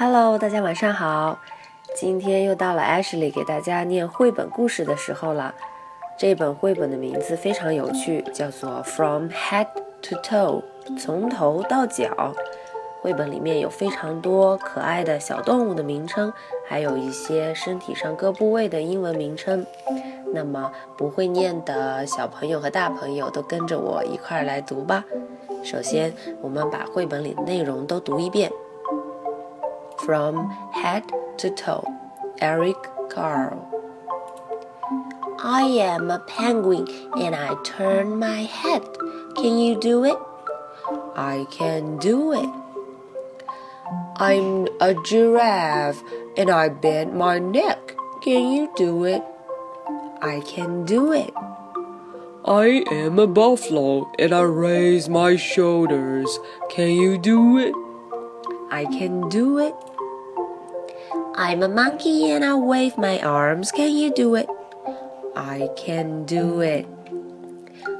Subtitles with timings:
[0.00, 1.40] Hello，大家晚上好。
[1.96, 5.52] 今天又到了 Ashley 给大家念绘本故事的时候了。
[6.16, 9.66] 这本绘本的名字非常有趣，叫做《From Head
[10.02, 10.62] to Toe》，
[10.96, 12.32] 从头到脚。
[13.00, 16.32] 绘本里面有非常多可爱的小动物的名称，
[16.68, 19.66] 还有一些身体上各部位的英文名称。
[20.32, 25.04] 那么不会念的小朋友和大朋友都跟着我一块儿来读吧。
[25.64, 28.48] 首先，我们把绘本里的内容都读一遍。
[30.08, 31.04] From head
[31.36, 31.84] to toe,
[32.40, 32.78] Eric
[33.10, 33.68] Carle.
[35.38, 38.88] I am a penguin and I turn my head.
[39.36, 40.16] Can you do it?
[41.14, 42.48] I can do it.
[44.16, 46.02] I'm a giraffe
[46.38, 47.94] and I bend my neck.
[48.22, 49.22] Can you do it?
[50.22, 51.34] I can do it.
[52.46, 56.38] I am a buffalo and I raise my shoulders.
[56.70, 57.74] Can you do it?
[58.70, 59.74] I can do it.
[61.40, 63.70] I'm a monkey and I wave my arms.
[63.70, 64.48] Can you do it?
[65.36, 66.84] I can do it.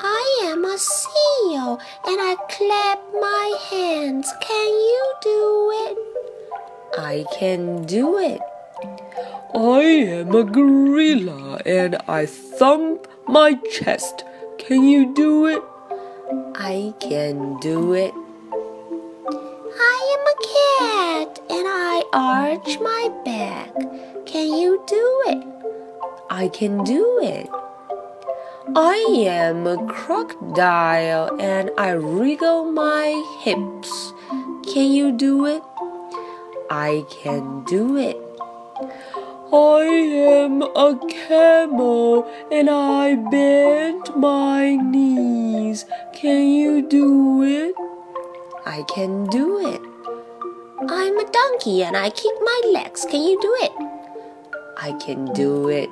[0.00, 4.32] I am a seal and I clap my hands.
[4.40, 5.98] Can you do it?
[6.98, 8.40] I can do it.
[9.54, 9.80] I
[10.18, 14.24] am a gorilla and I thump my chest.
[14.58, 15.62] Can you do it?
[16.56, 18.12] I can do it.
[19.78, 21.79] I am a cat and I
[22.12, 23.72] arch my back.
[24.26, 25.46] Can you do it?
[26.28, 27.48] I can do it.
[28.74, 28.94] I
[29.26, 33.08] am a crocodile and I wriggle my
[33.40, 34.12] hips.
[34.72, 35.62] Can you do it?
[36.70, 38.16] I can do it.
[39.52, 45.84] I am a camel and I bend my knees.
[46.12, 47.74] Can you do it?
[48.64, 49.89] I can do it.
[50.92, 53.06] I'm a donkey and I kick my legs.
[53.08, 53.70] Can you do it?
[54.76, 55.88] I can do it.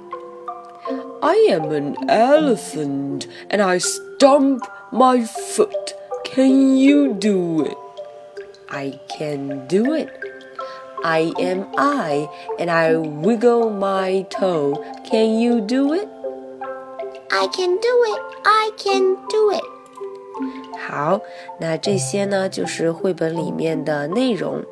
[1.22, 5.94] I am an elephant and I stomp my foot.
[6.24, 7.76] Can you do it?
[8.70, 10.10] I can do it.
[11.04, 14.82] I am I and I wiggle my toe.
[15.08, 16.08] Can you do it?
[17.30, 18.20] I can do it.
[18.44, 19.77] I can do it.
[20.78, 21.20] 好，
[21.58, 24.62] 那这些呢就是绘本里面的内容。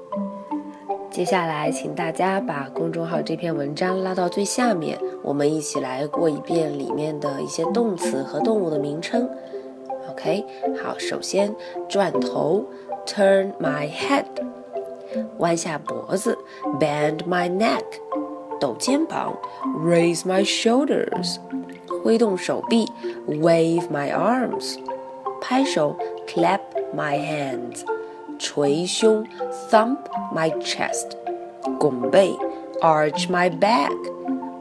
[1.10, 9.28] 接下来，请大家把公众号这篇文章拉到最下面，我们一起来过一遍里面的一些动词和动物的名称。
[10.10, 10.44] OK，
[10.82, 11.54] 好，首先
[11.88, 12.64] 转头
[13.06, 14.24] ，turn my head。
[15.38, 16.36] 弯下脖子
[16.78, 17.80] ，bend my neck；
[18.60, 19.34] 抖肩膀
[19.78, 21.38] ，raise my shoulders；
[22.02, 22.86] 挥动手臂
[23.26, 24.76] ，wave my arms；
[25.45, 25.95] 拍手，
[26.27, 26.59] clap
[26.95, 27.83] my hands；
[28.39, 29.25] 捶胸，
[29.69, 29.97] thump
[30.33, 31.11] my chest；
[31.79, 32.35] 拱背，
[32.81, 33.91] arch my back；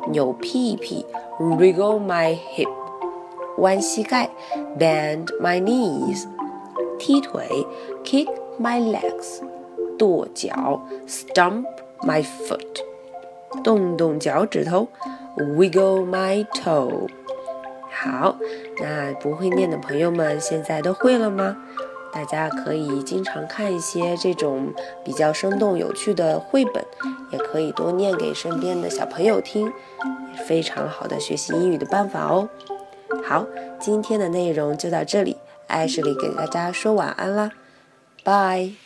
[0.08, 1.04] 扭屁屁，
[1.38, 2.68] wriggle my hip；
[3.58, 4.30] 弯膝盖，
[4.78, 6.26] bend my knees；
[6.98, 7.66] 踢腿，
[8.04, 9.41] kick my legs。
[9.98, 11.66] 跺脚，stomp
[12.00, 12.82] my foot，
[13.62, 14.88] 动动脚趾头，
[15.36, 17.06] wiggle my toe。
[18.05, 18.38] 好，
[18.79, 21.57] 那不会念的朋友们现在都会了吗？
[22.13, 24.71] 大家可以经常看一些这种
[25.03, 26.85] 比较生动有趣的绘本，
[27.31, 29.73] 也可以多念给身边的小朋友听，
[30.45, 32.47] 非常好的学习英语的办法哦。
[33.23, 33.45] 好，
[33.79, 35.35] 今天的内容就到这里，
[35.67, 37.51] 艾什里给大家说晚安啦，
[38.23, 38.84] 拜。